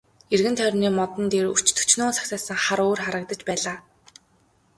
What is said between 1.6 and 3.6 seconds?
төчнөөн сагсайсан хар үүр харагдаж